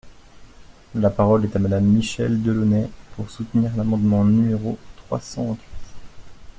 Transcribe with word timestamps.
La 0.95 1.11
parole 1.11 1.45
est 1.45 1.55
à 1.55 1.59
Madame 1.59 1.83
Michèle 1.85 2.41
Delaunay, 2.41 2.89
pour 3.15 3.29
soutenir 3.29 3.77
l’amendement 3.77 4.23
numéro 4.25 4.79
trois 4.97 5.19
cent 5.19 5.43
vingt-huit. 5.45 5.77